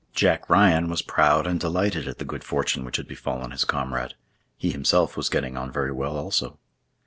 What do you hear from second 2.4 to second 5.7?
fortune which had befallen his comrade. He himself was getting